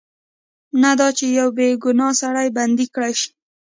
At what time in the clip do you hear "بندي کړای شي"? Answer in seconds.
2.57-3.29